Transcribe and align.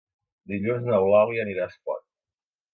Dilluns 0.51 0.87
n'Eulàlia 0.87 1.45
anirà 1.45 1.69
a 1.69 1.71
Espot. 1.75 2.05